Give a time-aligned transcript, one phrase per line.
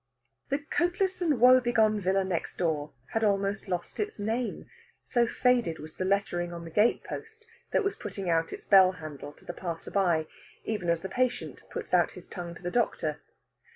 [0.49, 4.67] The coatless and woe begone villa next door had almost lost its name,
[5.03, 8.93] so faded was the lettering on the gate post that was putting out its bell
[8.93, 10.25] handle to the passer by,
[10.63, 13.21] even as the patient puts out his tongue to the doctor.